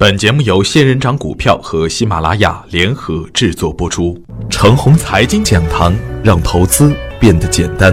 [0.00, 4.16] 本节目由仙人掌股票和喜马拉雅联合制作播出。
[4.48, 7.92] 程红财经讲堂，让投资变得简单。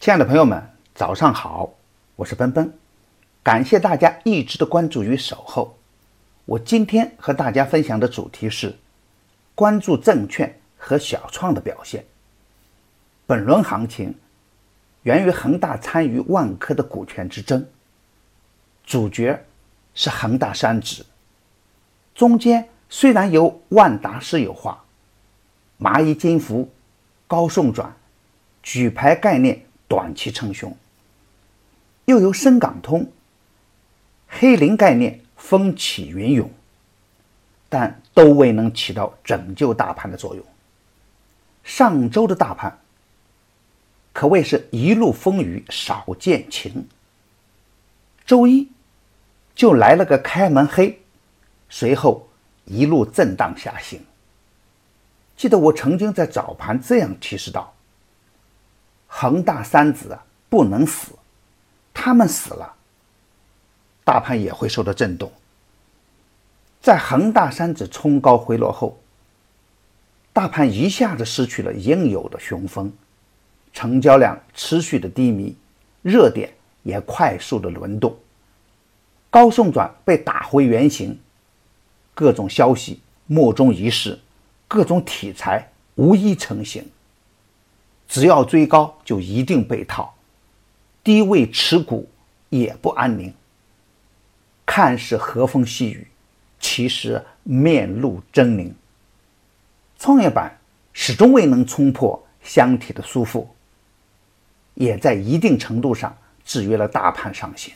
[0.00, 1.68] 亲爱的朋友们，早上好，
[2.16, 2.72] 我是奔奔，
[3.42, 5.76] 感谢大家一直的关注与守候。
[6.46, 8.74] 我今天和大家分享的主题是
[9.54, 12.02] 关注证券和小创的表现。
[13.26, 14.14] 本轮行情
[15.02, 17.66] 源于恒大参与万科的股权之争，
[18.86, 19.44] 主角。
[19.94, 21.06] 是恒大山指，
[22.14, 24.84] 中间虽然有万达私有化、
[25.78, 26.68] 蚂蚁金服、
[27.28, 27.94] 高送转、
[28.62, 30.76] 举牌概念短期称雄，
[32.06, 33.10] 又有深港通、
[34.26, 36.50] 黑林概念风起云涌，
[37.68, 40.44] 但都未能起到拯救大盘的作用。
[41.62, 42.78] 上周的大盘
[44.12, 46.88] 可谓是一路风雨少见晴，
[48.26, 48.68] 周一。
[49.54, 51.00] 就来了个开门黑，
[51.68, 52.28] 随后
[52.64, 54.04] 一路震荡下行。
[55.36, 57.74] 记得我曾经在早盘这样提示道
[59.06, 61.12] ：“恒大三子啊，不能死，
[61.92, 62.74] 他们死了，
[64.04, 65.32] 大盘也会受到震动。”
[66.80, 68.98] 在恒大三子冲高回落后，
[70.32, 72.92] 大盘一下子失去了应有的雄风，
[73.72, 75.56] 成交量持续的低迷，
[76.02, 78.14] 热点也快速的轮动。
[79.34, 81.18] 高送转被打回原形，
[82.14, 84.20] 各种消息莫衷一是，
[84.68, 86.88] 各种题材无一成型。
[88.06, 90.14] 只要追高就一定被套，
[91.02, 92.08] 低位持股
[92.48, 93.34] 也不安宁。
[94.64, 96.06] 看似和风细雨，
[96.60, 98.72] 其实面露狰狞。
[99.98, 100.56] 创业板
[100.92, 103.44] 始终未能冲破箱体的束缚，
[104.74, 107.74] 也在一定程度上制约了大盘上行。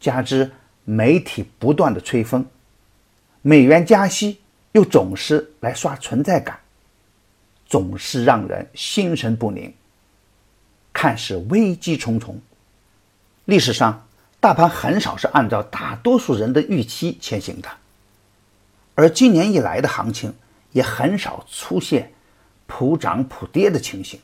[0.00, 0.50] 加之
[0.84, 2.46] 媒体不断的吹风，
[3.42, 4.40] 美元加息
[4.72, 6.60] 又总是来刷存在感，
[7.66, 9.74] 总是让人心神不宁，
[10.92, 12.40] 看似危机重重。
[13.44, 14.06] 历史上，
[14.40, 17.68] 大盘很少是按照大多数人的预期前行的，
[18.94, 20.34] 而今年以来的行情
[20.72, 22.12] 也很少出现
[22.66, 24.20] 普涨普跌的情形，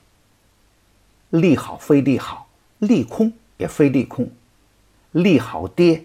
[1.31, 2.49] 利好非利好，
[2.79, 4.31] 利空也非利空。
[5.15, 6.05] 利好跌，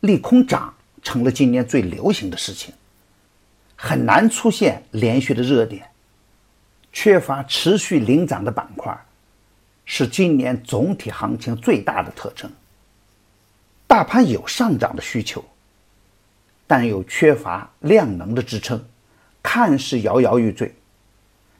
[0.00, 0.74] 利空涨
[1.04, 2.74] 成了今年最流行的事情，
[3.76, 5.88] 很难出现连续的热点，
[6.92, 8.92] 缺乏持续领涨的板块，
[9.84, 12.50] 是今年总体行情最大的特征。
[13.86, 15.44] 大盘有上涨的需求，
[16.66, 18.84] 但又缺乏量能的支撑，
[19.44, 20.74] 看似摇摇欲坠，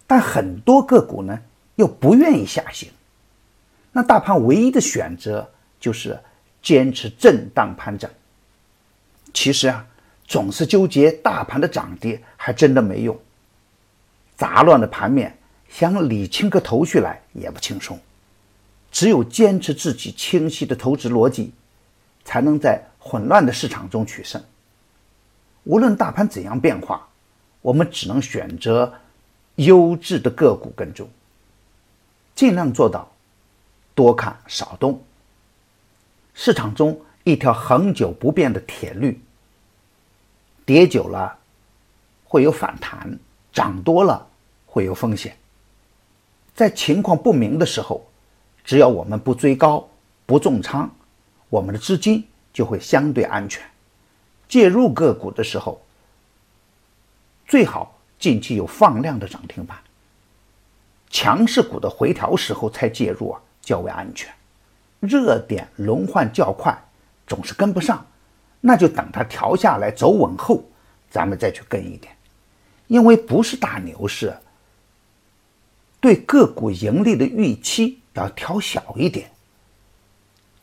[0.09, 1.39] 但很多个股呢
[1.77, 2.91] 又不愿意下行，
[3.93, 5.49] 那大盘唯一的选择
[5.79, 6.19] 就是。
[6.63, 8.09] 坚持震荡盘整，
[9.35, 9.85] 其实啊，
[10.29, 13.19] 总是纠结大盘的涨跌，还真的没用。
[14.37, 15.37] 杂乱的盘面，
[15.69, 17.99] 想理清个头绪来也不轻松。
[18.93, 21.53] 只有坚持自己清晰的投资逻辑，
[22.25, 24.43] 才能在混乱的市场中取胜。
[25.65, 27.09] 无论大盘怎样变化，
[27.61, 28.93] 我们只能选择
[29.57, 31.09] 优质的个股跟踪，
[32.35, 33.11] 尽量做到
[33.95, 35.03] 多看少动。
[36.35, 39.21] 市场中一条恒久不变的铁律：
[40.65, 41.39] 跌久了
[42.25, 43.19] 会有反弹，
[43.53, 44.27] 涨多了
[44.67, 45.37] 会有风险。
[46.55, 48.07] 在情况不明的时候，
[48.65, 49.89] 只要我们不追高、
[50.27, 50.91] 不重仓，
[51.49, 53.63] 我们的资金就会相对安全。
[54.49, 55.81] 介入个股的时候，
[57.47, 59.79] 最好近期有放量的涨停板。
[61.11, 64.33] 强势股的回调时候才介入啊，较为安全。
[65.03, 66.81] 热点轮换较快，
[67.27, 68.07] 总是跟不上，
[68.61, 70.63] 那就等它调下来走稳后，
[71.11, 72.15] 咱们再去跟一点。
[72.87, 74.33] 因为不是大牛市，
[75.99, 79.29] 对个股盈利的预期要调小一点。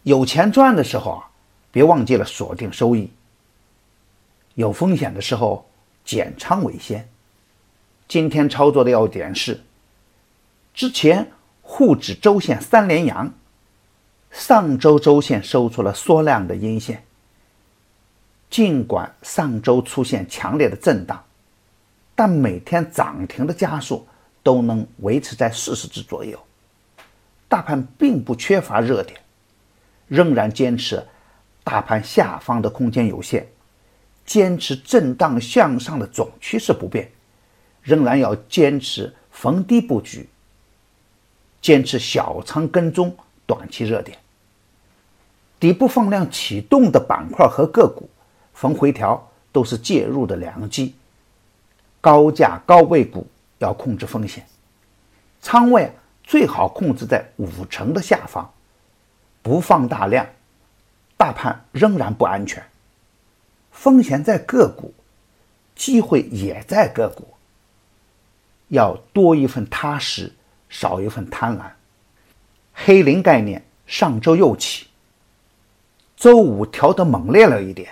[0.04, 1.30] 有钱赚的时候啊，
[1.70, 3.10] 别忘记了锁定收益；
[4.56, 5.70] 有风险的时候
[6.06, 7.10] 减仓为先。
[8.08, 9.60] 今天操作的要点是：
[10.74, 11.30] 之前
[11.62, 13.34] 沪指周线三连阳。
[14.32, 17.04] 上周周线收出了缩量的阴线，
[18.50, 21.24] 尽管上周出现强烈的震荡，
[22.16, 24.08] 但每天涨停的家数
[24.44, 26.40] 都能维持在四十只左右。
[27.48, 29.20] 大盘并不缺乏热点，
[30.08, 31.04] 仍然坚持
[31.64, 33.48] 大盘下方的空间有限，
[34.26, 37.12] 坚持震荡向上的总趋势不变，
[37.82, 40.30] 仍然要坚持逢低布局，
[41.60, 43.18] 坚持小仓跟踪。
[43.50, 44.16] 短期热点，
[45.60, 48.08] 底部放量启动的板块和个股，
[48.54, 50.94] 逢回调都是介入的良机。
[52.00, 53.26] 高价高位股
[53.58, 54.46] 要控制风险，
[55.42, 55.92] 仓位
[56.24, 58.48] 最好控制在五成的下方，
[59.42, 60.28] 不放大量，
[61.18, 62.64] 大盘仍然不安全。
[63.72, 64.94] 风险在个股，
[65.76, 67.34] 机会也在个股，
[68.68, 70.32] 要多一份踏实，
[70.70, 71.64] 少一份贪婪。
[72.82, 74.88] 黑林概念上周又起，
[76.16, 77.92] 周五调得猛烈了一点，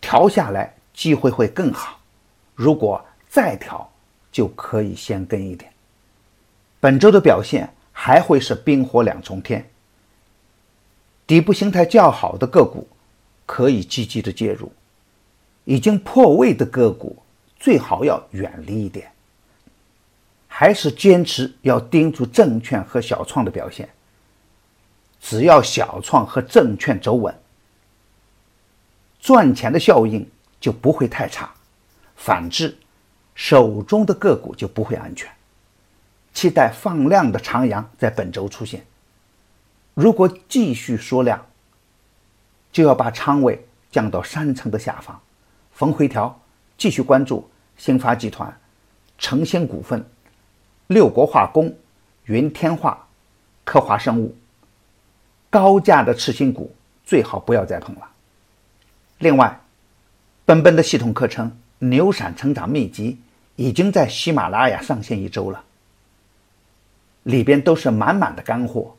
[0.00, 1.98] 调下来机会会更好。
[2.54, 3.90] 如果再调，
[4.30, 5.72] 就可以先跟一点。
[6.78, 9.68] 本周的表现还会是冰火两重天。
[11.26, 12.86] 底部形态较好的个股
[13.44, 14.70] 可以积极的介入，
[15.64, 17.16] 已经破位的个股
[17.58, 19.10] 最好要远离一点。
[20.60, 23.88] 还是坚持要盯住证券和小创的表现。
[25.18, 27.34] 只要小创和证券走稳，
[29.18, 30.30] 赚钱的效应
[30.60, 31.50] 就不会太差。
[32.14, 32.76] 反之，
[33.34, 35.32] 手中的个股就不会安全。
[36.34, 38.84] 期待放量的长阳在本周出现。
[39.94, 41.42] 如果继续缩量，
[42.70, 45.18] 就要把仓位降到三成的下方。
[45.72, 46.38] 逢回调，
[46.76, 47.48] 继续关注
[47.78, 48.54] 兴发集团、
[49.16, 50.06] 诚兴股份、
[50.90, 51.72] 六国化工、
[52.24, 53.06] 云天化、
[53.62, 54.34] 科华生物。
[55.48, 58.10] 高价的次新股最好不要再碰了。
[59.18, 59.60] 另外，
[60.44, 61.56] 奔奔的系统课程。
[61.78, 63.18] 牛闪成长秘籍
[63.54, 65.64] 已经在喜马拉雅上线一周了，
[67.22, 68.96] 里边都是满满的干货，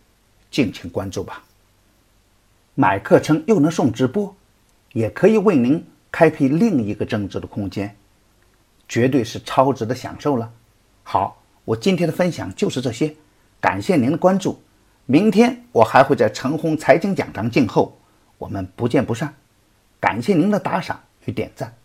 [0.50, 1.44] 敬请关注吧。
[2.74, 4.34] 买课程又能送直播，
[4.94, 7.96] 也可以为您开辟另一个增值的空间，
[8.88, 10.52] 绝对是超值的享受了。
[11.04, 13.16] 好，我今天的分享就是这些，
[13.60, 14.62] 感谢您的关注。
[15.06, 17.98] 明天我还会在陈红财经讲堂静候，
[18.38, 19.34] 我们不见不散。
[20.00, 21.81] 感谢您的打赏与点赞。